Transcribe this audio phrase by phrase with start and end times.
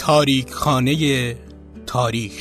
[0.00, 1.36] تاریک خانه
[1.86, 2.32] تاریخ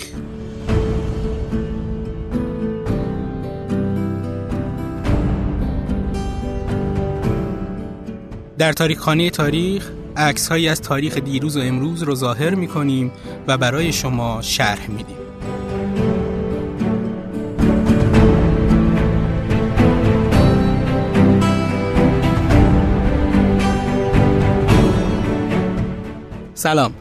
[8.57, 13.11] در تاریک خانه تاریخ عکس هایی از تاریخ دیروز و امروز رو ظاهر می کنیم
[13.47, 15.17] و برای شما شرح میدیم.
[26.53, 26.93] سلام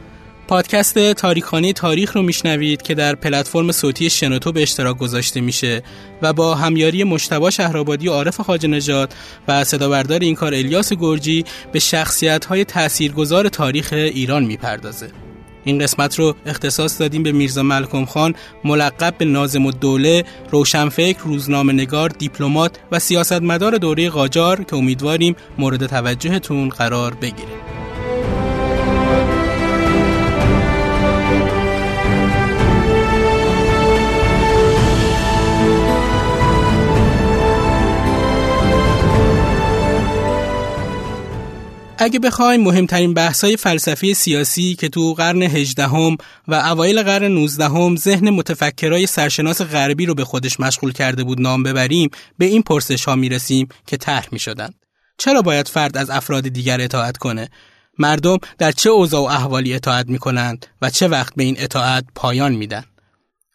[0.49, 5.83] پادکست تاریخانی تاریخ رو میشنوید که در پلتفرم صوتی شنوتو به اشتراک گذاشته میشه
[6.21, 9.13] و با همیاری مشتبا شهرآبادی و عارف خاج نجات
[9.47, 15.09] و صدابردار این کار الیاس گرجی به شخصیت های تاثیرگذار تاریخ ایران می‌پردازه.
[15.63, 21.73] این قسمت رو اختصاص دادیم به میرزا ملکم خان ملقب به نازم الدوله روشنفکر روزنامه
[21.73, 27.88] نگار دیپلمات و سیاستمدار دوره قاجار که امیدواریم مورد توجهتون قرار بگیره.
[42.01, 48.29] اگه بخوایم مهمترین بحث‌های فلسفی سیاسی که تو قرن هجدهم و اوایل قرن 19 ذهن
[48.29, 53.15] متفکرای سرشناس غربی رو به خودش مشغول کرده بود نام ببریم به این پرسش ها
[53.15, 54.69] می‌رسیم که طرح می‌شدن
[55.17, 57.49] چرا باید فرد از افراد دیگر اطاعت کنه؟
[57.97, 62.51] مردم در چه اوضاع و احوالی اطاعت می‌کنند و چه وقت به این اطاعت پایان
[62.51, 62.83] میدن؟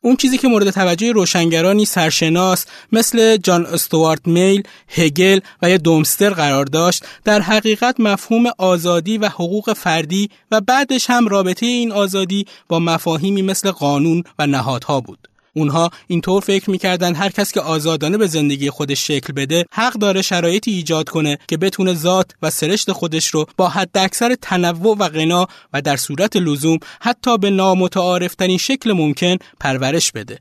[0.05, 6.31] اون چیزی که مورد توجه روشنگرانی سرشناس مثل جان استوارت میل، هگل و یا دومستر
[6.31, 12.47] قرار داشت در حقیقت مفهوم آزادی و حقوق فردی و بعدش هم رابطه این آزادی
[12.69, 15.29] با مفاهیمی مثل قانون و نهادها بود.
[15.55, 20.23] اونها اینطور فکر می‌کردن هر کس که آزادانه به زندگی خودش شکل بده حق داره
[20.23, 25.47] شرایطی ایجاد کنه که بتونه ذات و سرشت خودش رو با حداکثر تنوع و غنا
[25.73, 30.39] و در صورت لزوم حتی به نامتعارفترین شکل ممکن پرورش بده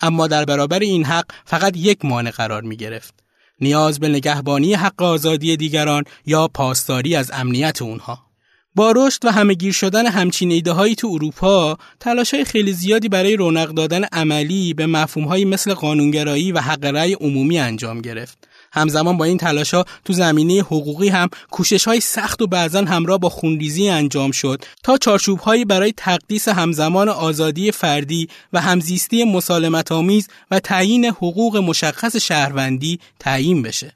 [0.00, 3.14] اما در برابر این حق فقط یک مانع قرار می گرفت.
[3.60, 8.33] نیاز به نگهبانی حق آزادی دیگران یا پاسداری از امنیت اونها.
[8.76, 13.36] با رشد و همهگیر شدن همچین ایده هایی تو اروپا تلاش های خیلی زیادی برای
[13.36, 18.48] رونق دادن عملی به مفهوم هایی مثل قانونگرایی و حق رأی عمومی انجام گرفت.
[18.72, 23.18] همزمان با این تلاش ها تو زمینه حقوقی هم کوشش های سخت و بعضا همراه
[23.18, 29.92] با خونریزی انجام شد تا چارچوب هایی برای تقدیس همزمان آزادی فردی و همزیستی مسالمت
[29.92, 33.92] آمیز و تعیین حقوق مشخص شهروندی تعیین بشه.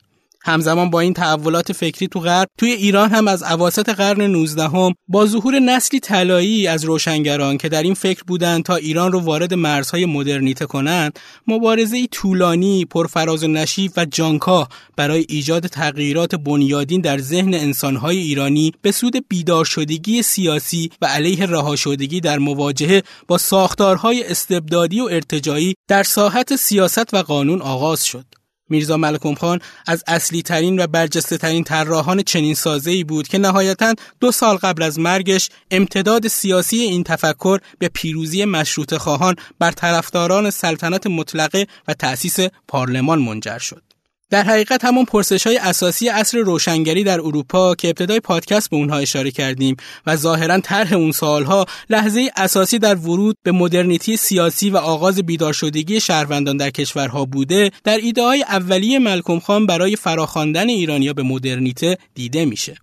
[0.48, 4.94] همزمان با این تحولات فکری تو غرب توی ایران هم از اواسط قرن 19 هم
[5.09, 9.54] با ظهور نسلی طلایی از روشنگران که در این فکر بودند تا ایران رو وارد
[9.54, 17.19] مرزهای مدرنیته کنند مبارزه طولانی پرفراز و نشیب و جانکاه برای ایجاد تغییرات بنیادین در
[17.19, 23.38] ذهن انسانهای ایرانی به سود بیدار شدگی سیاسی و علیه رها شدگی در مواجهه با
[23.38, 28.38] ساختارهای استبدادی و ارتجایی در ساحت سیاست و قانون آغاز شد.
[28.68, 33.38] میرزا ملکم خان از اصلی ترین و برجسته ترین طراحان چنین سازه ای بود که
[33.38, 39.70] نهایتا دو سال قبل از مرگش امتداد سیاسی این تفکر به پیروزی مشروط خواهان بر
[39.70, 42.36] طرفداران سلطنت مطلقه و تأسیس
[42.68, 43.88] پارلمان منجر شد.
[44.30, 48.96] در حقیقت همون پرسش های اساسی اصر روشنگری در اروپا که ابتدای پادکست به اونها
[48.96, 54.76] اشاره کردیم و ظاهرا طرح اون سالها لحظه اساسی در ورود به مدرنیتی سیاسی و
[54.76, 60.68] آغاز بیدار شدگی شهروندان در کشورها بوده در ایده های اولیه ملکم خان برای فراخواندن
[60.68, 62.76] ایرانیا به مدرنیته دیده میشه.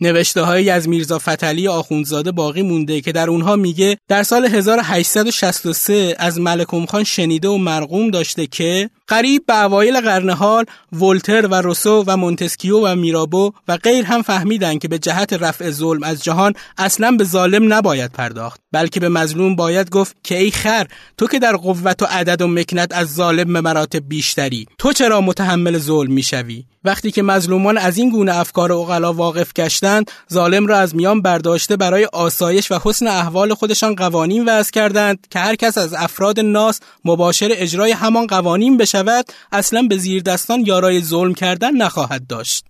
[0.00, 6.16] نوشته هایی از میرزا فتلی آخوندزاده باقی مونده که در اونها میگه در سال 1863
[6.18, 11.54] از ملکم خان شنیده و مرقوم داشته که قریب به اوایل قرن حال ولتر و
[11.54, 16.24] روسو و مونتسکیو و میرابو و غیر هم فهمیدن که به جهت رفع ظلم از
[16.24, 20.86] جهان اصلا به ظالم نباید پرداخت بلکه به مظلوم باید گفت که ای خر
[21.18, 25.20] تو که در قوت و عدد و مکنت از ظالم به مراتب بیشتری تو چرا
[25.20, 29.52] متحمل ظلم می‌شوی؟ وقتی که مظلومان از این گونه افکار اغلا واقف
[29.90, 35.26] گشتند ظالم را از میان برداشته برای آسایش و حسن احوال خودشان قوانین وضع کردند
[35.30, 40.66] که هر کس از افراد ناس مباشر اجرای همان قوانین بشود اصلا به زیر دستان
[40.66, 42.69] یارای ظلم کردن نخواهد داشت.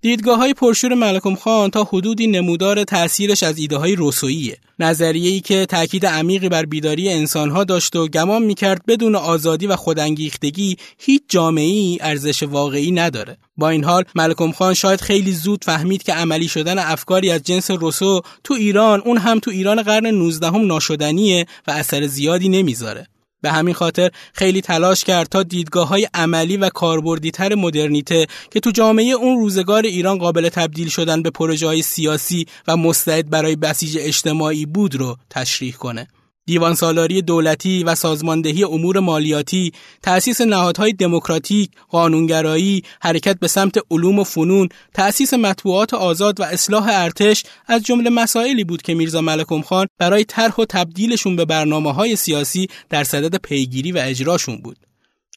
[0.00, 5.40] دیدگاه های پرشور ملکم خان تا حدودی نمودار تأثیرش از ایده های روسوییه نظریه ای
[5.40, 11.22] که تاکید عمیقی بر بیداری انسانها داشت و گمان می‌کرد بدون آزادی و خودانگیختگی هیچ
[11.28, 13.36] جامعه ارزش واقعی نداره.
[13.56, 17.70] با این حال ملکم خان شاید خیلی زود فهمید که عملی شدن افکاری از جنس
[17.70, 23.06] روسو تو ایران اون هم تو ایران قرن 19 هم ناشدنیه و اثر زیادی نمی‌ذاره.
[23.40, 28.60] به همین خاطر خیلی تلاش کرد تا دیدگاه های عملی و کاربردی تر مدرنیته که
[28.60, 33.56] تو جامعه اون روزگار ایران قابل تبدیل شدن به پروژه های سیاسی و مستعد برای
[33.56, 36.08] بسیج اجتماعی بود رو تشریح کنه.
[36.48, 39.72] دیوان سالاری دولتی و سازماندهی امور مالیاتی،
[40.02, 46.86] تأسیس نهادهای دموکراتیک، قانونگرایی، حرکت به سمت علوم و فنون، تأسیس مطبوعات آزاد و اصلاح
[46.90, 51.92] ارتش از جمله مسائلی بود که میرزا ملکم خان برای طرح و تبدیلشون به برنامه
[51.92, 54.87] های سیاسی در صدد پیگیری و اجراشون بود.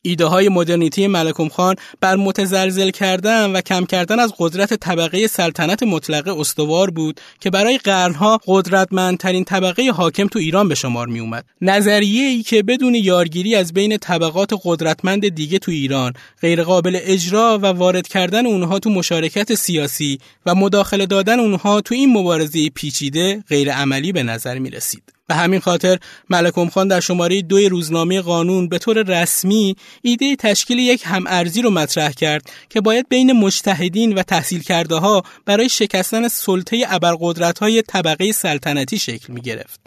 [0.01, 5.83] ایده های مدرنیتی ملکم خان بر متزلزل کردن و کم کردن از قدرت طبقه سلطنت
[5.83, 11.45] مطلقه استوار بود که برای قرنها قدرتمندترین طبقه حاکم تو ایران به شمار می اومد.
[11.61, 17.65] نظریه ای که بدون یارگیری از بین طبقات قدرتمند دیگه تو ایران غیرقابل اجرا و
[17.65, 23.71] وارد کردن اونها تو مشارکت سیاسی و مداخله دادن اونها تو این مبارزه پیچیده غیر
[23.71, 25.20] عملی به نظر می رسید.
[25.31, 25.97] به همین خاطر
[26.29, 31.69] ملکم خان در شماره دوی روزنامه قانون به طور رسمی ایده تشکیل یک همارزی رو
[31.69, 37.81] مطرح کرد که باید بین مجتهدین و تحصیل کرده ها برای شکستن سلطه ابرقدرت های
[37.81, 39.79] طبقه سلطنتی شکل می گرفت.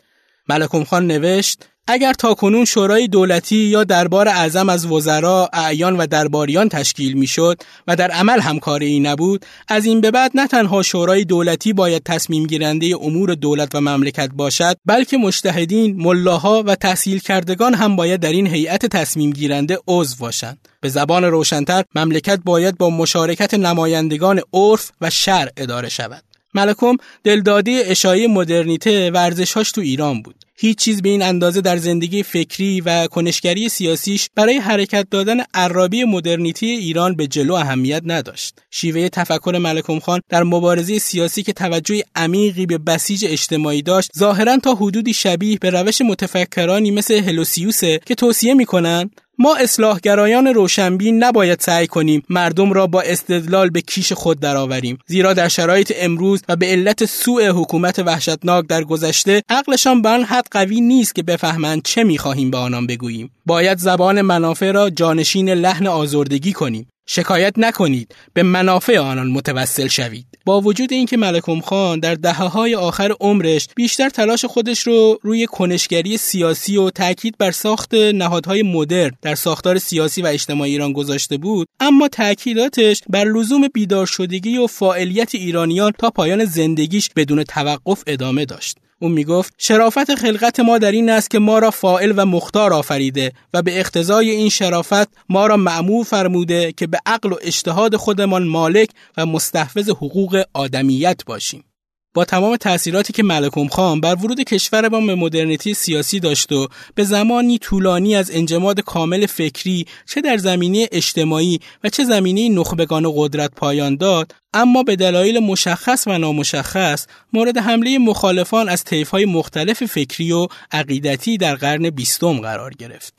[0.49, 6.69] ملکم خان نوشت اگر تاکنون شورای دولتی یا دربار اعظم از وزرا، اعیان و درباریان
[6.69, 11.73] تشکیل می‌شد و در عمل همکاری نبود، از این به بعد نه تنها شورای دولتی
[11.73, 17.97] باید تصمیم گیرنده امور دولت و مملکت باشد، بلکه مجتهدین، ملاها و تحصیل کردگان هم
[17.97, 20.69] باید در این هیئت تصمیم گیرنده عضو باشند.
[20.81, 26.23] به زبان روشنتر مملکت باید با مشارکت نمایندگان عرف و شرع اداره شود.
[26.55, 30.35] ملکم دلداده اشایه مدرنیته ورزشهاش تو ایران بود.
[30.57, 36.05] هیچ چیز به این اندازه در زندگی فکری و کنشگری سیاسیش برای حرکت دادن عرابی
[36.05, 38.55] مدرنیتی ایران به جلو اهمیت نداشت.
[38.71, 44.57] شیوه تفکر ملکم خان در مبارزه سیاسی که توجه عمیقی به بسیج اجتماعی داشت، ظاهرا
[44.57, 51.61] تا حدودی شبیه به روش متفکرانی مثل هلوسیوسه که توصیه می‌کنن ما اصلاحگرایان روشنبین نباید
[51.61, 56.57] سعی کنیم مردم را با استدلال به کیش خود درآوریم زیرا در شرایط امروز و
[56.57, 61.83] به علت سوء حکومت وحشتناک در گذشته عقلشان به آن حد قوی نیست که بفهمند
[61.83, 63.31] چه می‌خواهیم به آنان بگوییم.
[63.47, 66.89] باید زبان منافع را جانشین لحن آزردگی کنیم.
[67.07, 68.15] شکایت نکنید.
[68.35, 70.27] به منافع آنان متوسل شوید.
[70.45, 75.47] با وجود اینکه ملکم خان در دهه های آخر عمرش بیشتر تلاش خودش رو روی
[75.47, 81.37] کنشگری سیاسی و تاکید بر ساخت نهادهای مدرن در ساختار سیاسی و اجتماعی ایران گذاشته
[81.37, 88.03] بود اما تاکیداتش بر لزوم بیدار شدگی و فاعلیت ایرانیان تا پایان زندگیش بدون توقف
[88.07, 88.79] ادامه داشت.
[89.05, 93.33] او می‌گفت شرافت خلقت ما در این است که ما را فائل و مختار آفریده
[93.55, 98.47] و به اقتضای این شرافت ما را معمور فرموده که به عقل و اجتهاد خودمان
[98.47, 101.65] مالک و مستحفظ حقوق آدمیت باشیم.
[102.15, 106.69] با تمام تأثیراتی که ملکم خان بر ورود کشور ما به مدرنیتی سیاسی داشت و
[106.95, 113.13] به زمانی طولانی از انجماد کامل فکری چه در زمینه اجتماعی و چه زمینه نخبگان
[113.17, 119.85] قدرت پایان داد اما به دلایل مشخص و نامشخص مورد حمله مخالفان از طیف‌های مختلف
[119.85, 123.15] فکری و عقیدتی در قرن بیستم قرار گرفت.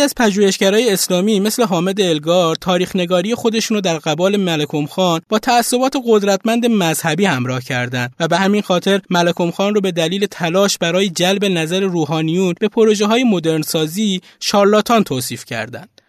[0.00, 5.20] بعضی از پژوهشگرای اسلامی مثل حامد الگار تاریخ نگاری خودشون رو در قبال ملکم خان
[5.28, 10.26] با تعصبات قدرتمند مذهبی همراه کردند و به همین خاطر ملکم خان رو به دلیل
[10.26, 16.00] تلاش برای جلب نظر روحانیون به پروژه های مدرن سازی شارلاتان توصیف کردند.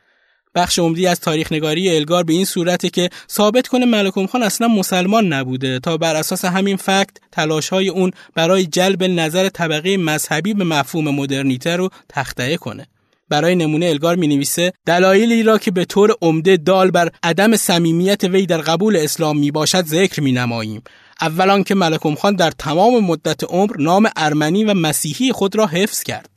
[0.56, 4.68] بخش عمدی از تاریخ نگاری الگار به این صورته که ثابت کنه ملکم خان اصلا
[4.68, 10.54] مسلمان نبوده تا بر اساس همین فکت تلاش های اون برای جلب نظر طبقه مذهبی
[10.54, 12.88] به مفهوم مدرنیته رو تخته کنه.
[13.32, 18.24] برای نمونه الگار می نویسه دلایلی را که به طور عمده دال بر عدم صمیمیت
[18.24, 20.82] وی در قبول اسلام می باشد ذکر می نماییم
[21.22, 26.04] اولا که ملکم خان در تمام مدت عمر نام ارمنی و مسیحی خود را حفظ
[26.04, 26.30] کرد.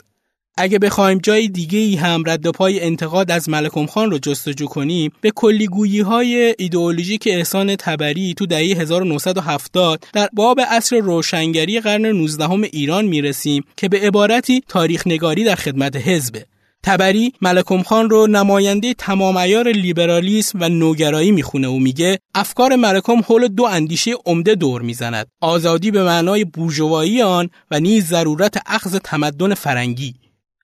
[0.56, 5.12] اگه بخوایم جای دیگه ای هم رد پای انتقاد از ملکم خان رو جستجو کنیم
[5.20, 12.50] به کلیگویی های ایدئولوژیک احسان تبری تو دهه 1970 در باب اصر روشنگری قرن 19
[12.50, 16.46] ایران می‌رسیم که به عبارتی تاریخ نگاری در خدمت حزبه
[16.84, 23.20] تبری ملکم خان رو نماینده تمام ایار لیبرالیسم و نوگرایی می‌خونه و میگه افکار ملکم
[23.20, 25.26] حول دو اندیشه عمده دور می‌زند.
[25.40, 30.14] آزادی به معنای بورژوایی آن و نیز ضرورت اخذ تمدن فرنگی.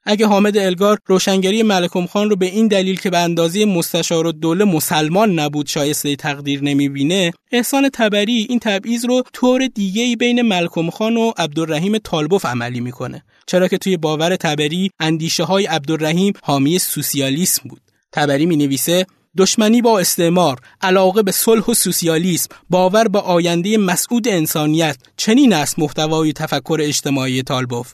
[0.05, 4.33] اگه حامد الگار روشنگری ملکم خان رو به این دلیل که به اندازه مستشار و
[4.33, 10.43] دوله مسلمان نبود شایسته تقدیر نمی‌بینه احسان تبری این تبعیض رو طور دیگه ای بین
[10.43, 16.33] ملکم خان و عبدالرحیم طالبوف عملی می‌کنه چرا که توی باور تبری اندیشه های عبدالرحیم
[16.43, 17.81] حامی سوسیالیسم بود
[18.13, 24.29] تبری می نویسه دشمنی با استعمار، علاقه به صلح و سوسیالیسم، باور به آینده مسعود
[24.29, 27.93] انسانیت، چنین است محتوای تفکر اجتماعی طالبوف.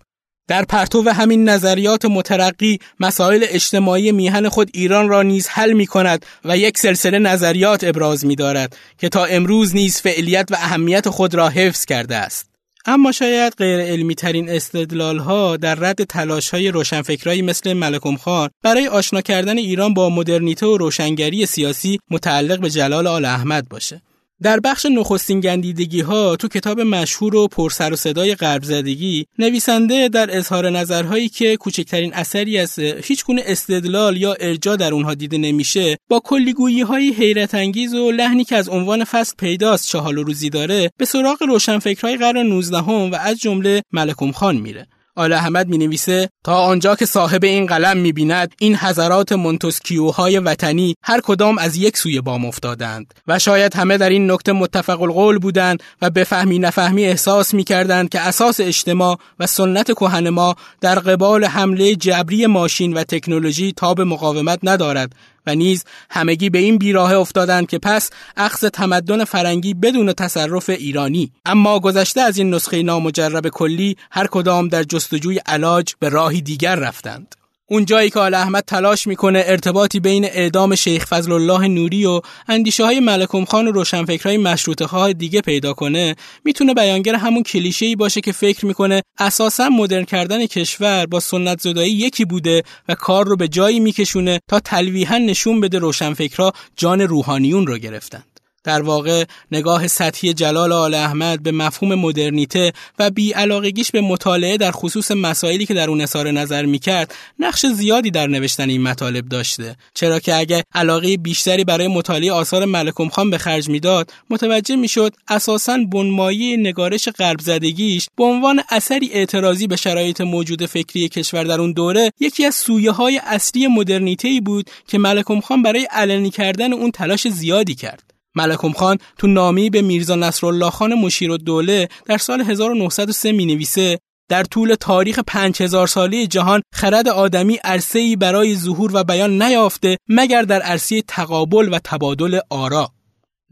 [0.49, 6.27] در پرتو همین نظریات مترقی مسائل اجتماعی میهن خود ایران را نیز حل می کند
[6.45, 11.35] و یک سلسله نظریات ابراز می دارد که تا امروز نیز فعلیت و اهمیت خود
[11.35, 12.51] را حفظ کرده است.
[12.89, 18.51] اما شاید غیر علمی ترین استدلال ها در رد تلاش های روشنفکرایی مثل ملکم خان
[18.63, 24.03] برای آشنا کردن ایران با مدرنیته و روشنگری سیاسی متعلق به جلال آل احمد باشه.
[24.43, 30.09] در بخش نخستین گندیدگی ها تو کتاب مشهور و پرسر و صدای غرب زدگی نویسنده
[30.09, 35.39] در اظهار نظرهایی که کوچکترین اثری از هیچ گونه استدلال یا ارجا در اونها دیده
[35.39, 40.23] نمیشه با کلیگویی های حیرت انگیز و لحنی که از عنوان فصل پیداست چهال و
[40.23, 44.87] روزی داره به سراغ روشنفکرهای قرن 19 و از جمله ملکم خان میره.
[45.17, 50.39] آل احمد می نویسه تا آنجا که صاحب این قلم می بیند این حضرات منتسکیوهای
[50.39, 53.15] وطنی هر کدام از یک سوی بام افتادند.
[53.27, 57.65] و شاید همه در این نکته متفق القول بودند و به فهمی نفهمی احساس می
[57.65, 63.73] کردند که اساس اجتماع و سنت کهن ما در قبال حمله جبری ماشین و تکنولوژی
[63.73, 65.13] تاب مقاومت ندارد.
[65.47, 71.33] و نیز همگی به این بیراه افتادند که پس اخذ تمدن فرنگی بدون تصرف ایرانی.
[71.45, 76.75] اما گذشته از این نسخه نامجرب کلی هر کدام در جستجوی علاج به راهی دیگر
[76.75, 77.35] رفتند.
[77.69, 82.21] اون جایی که آل احمد تلاش می‌کنه ارتباطی بین اعدام شیخ فضل الله نوری و
[82.49, 87.97] اندیشه های ملکم خان و روشنفکرهای مشروطه های دیگه پیدا کنه می‌تونه بیانگر همون کلیشه
[87.97, 93.27] باشه که فکر می‌کنه اساسا مدرن کردن کشور با سنت زدایی یکی بوده و کار
[93.27, 98.36] رو به جایی میکشونه تا تلویحا نشون بده روشنفکرها جان روحانیون رو گرفتند
[98.67, 104.71] در واقع نگاه سطحی جلال آل احمد به مفهوم مدرنیته و بیعلاقگیش به مطالعه در
[104.71, 109.77] خصوص مسائلی که در اون اظهار نظر می‌کرد نقش زیادی در نوشتن این مطالب داشته.
[109.95, 115.13] چرا که اگه علاقه بیشتری برای مطالعه آثار ملکم خان به خرج می‌داد متوجه می‌شد
[115.29, 121.61] اساسا بنمایی نگارش غرب زدگیش به عنوان اثری اعتراضی به شرایط موجود فکری کشور در
[121.61, 126.73] اون دوره یکی از سویه های اصلی مدرنیته بود که ملکم خان برای علنی کردن
[126.73, 128.06] اون تلاش زیادی کرد.
[128.37, 133.47] ملکم خان تو نامی به میرزا نصرالله خان مشیر و دوله در سال 1903 می
[133.47, 137.59] نویسه در طول تاریخ 5000 ساله جهان خرد آدمی
[137.95, 142.91] ای برای ظهور و بیان نیافته مگر در عرصه تقابل و تبادل آرا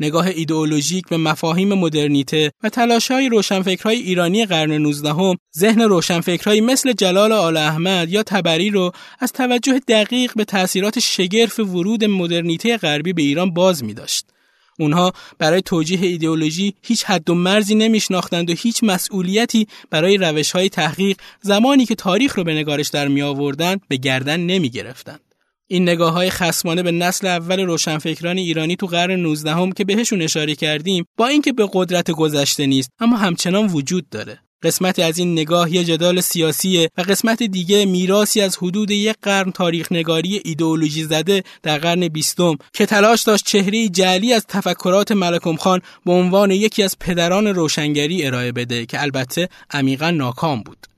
[0.01, 6.93] نگاه ایدئولوژیک به مفاهیم مدرنیته و تلاشهای روشنفکرهای ایرانی قرن 19 هم ذهن روشنفکرهایی مثل
[6.93, 13.13] جلال آل احمد یا تبری رو از توجه دقیق به تأثیرات شگرف ورود مدرنیته غربی
[13.13, 14.34] به ایران باز می داشت.
[14.79, 20.69] اونها برای توجیه ایدئولوژی هیچ حد و مرزی نمیشناختند و هیچ مسئولیتی برای روش های
[20.69, 25.21] تحقیق زمانی که تاریخ رو به نگارش در می آوردن به گردن نمی گرفتند.
[25.67, 30.23] این نگاه های خسمانه به نسل اول روشنفکران ایرانی تو قرن 19 هم که بهشون
[30.23, 35.33] اشاره کردیم با اینکه به قدرت گذشته نیست اما همچنان وجود داره قسمت از این
[35.33, 41.05] نگاه یه جدال سیاسیه و قسمت دیگه میراسی از حدود یک قرن تاریخ نگاری ایدئولوژی
[41.05, 46.51] زده در قرن بیستم که تلاش داشت چهره جعلی از تفکرات ملکم خان به عنوان
[46.51, 50.94] یکی از پدران روشنگری ارائه بده که البته عمیقا ناکام بود.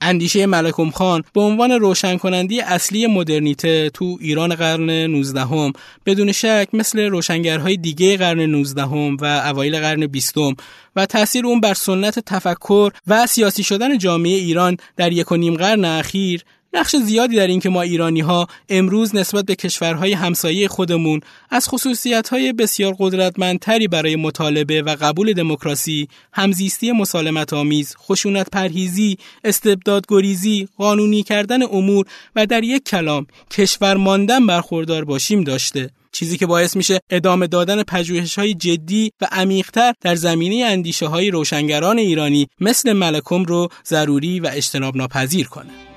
[0.00, 5.72] اندیشه ملکم خان به عنوان روشن کنندی اصلی مدرنیته تو ایران قرن 19 هم
[6.06, 10.34] بدون شک مثل روشنگرهای دیگه قرن 19 هم و اوایل قرن 20
[10.96, 15.54] و تاثیر اون بر سنت تفکر و سیاسی شدن جامعه ایران در یک و نیم
[15.54, 21.20] قرن اخیر نقش زیادی در اینکه ما ایرانی ها امروز نسبت به کشورهای همسایه خودمون
[21.50, 29.18] از خصوصیت های بسیار قدرتمندتری برای مطالبه و قبول دموکراسی، همزیستی مسالمت آمیز، خشونت پرهیزی،
[29.44, 32.06] استبداد گریزی، قانونی کردن امور
[32.36, 37.82] و در یک کلام کشور ماندن برخوردار باشیم داشته چیزی که باعث میشه ادامه دادن
[37.82, 44.40] پژوهش های جدی و عمیقتر در زمینه اندیشه های روشنگران ایرانی مثل ملکم رو ضروری
[44.40, 45.87] و اجتناب ناپذیر کنه.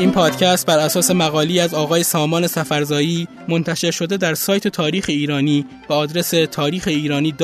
[0.00, 5.66] این پادکست بر اساس مقالی از آقای سامان سفرزایی منتشر شده در سایت تاریخ ایرانی
[5.88, 7.34] به آدرس تاریخ ایرانی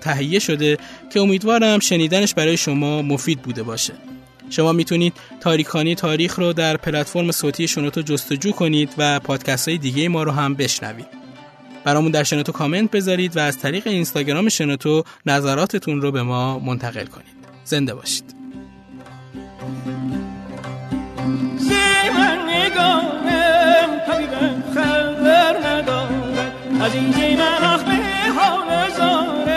[0.00, 0.78] تهیه شده
[1.12, 3.92] که امیدوارم شنیدنش برای شما مفید بوده باشه.
[4.50, 10.08] شما می‌تونید تاریخانی تاریخ رو در پلتفرم صوتی شنوتو جستجو کنید و پادکست های دیگه
[10.08, 11.06] ما رو هم بشنوید.
[11.84, 17.06] برامون در شنوتو کامنت بذارید و از طریق اینستاگرام شنوتو نظراتتون رو به ما منتقل
[17.06, 17.40] کنید.
[17.64, 18.34] زنده باشید.
[22.50, 26.52] نگاهم حبیبم خبر ندارد.
[26.82, 27.92] از این من آخ به
[28.36, 29.49] حال زارم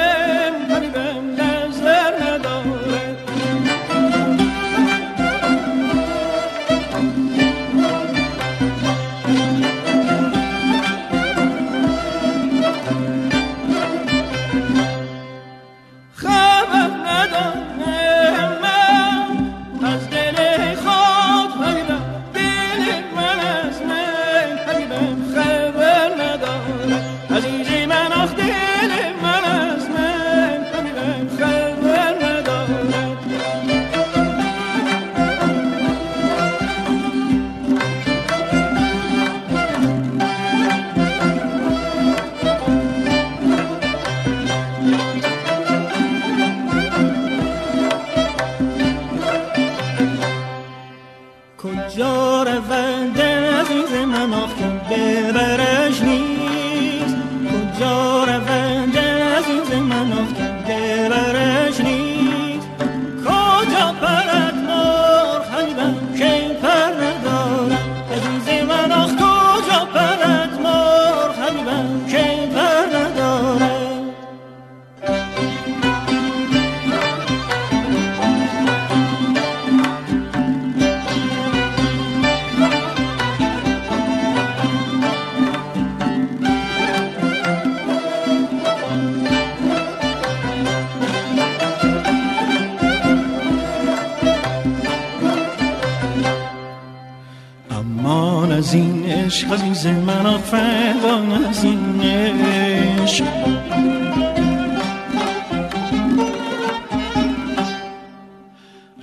[99.33, 103.25] عشق عزیز من فقان از این عشق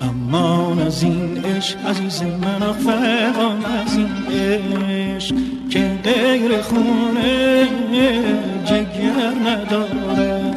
[0.01, 5.35] امان از این عشق عزیز من فقان از این عشق
[5.71, 7.67] که غیر خونه
[8.65, 10.55] جگر نداره.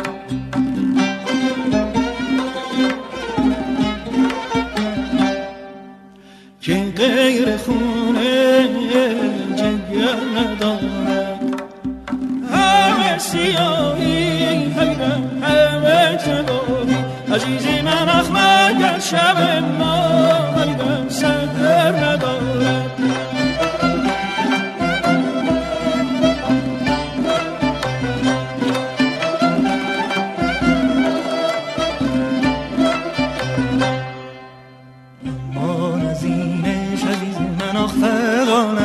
[6.61, 7.92] که غیر خونه
[19.13, 19.95] شب ما
[20.57, 22.91] حبیبم سهر ندارد
[35.25, 38.77] امان از اینش عزیز من آخ فقان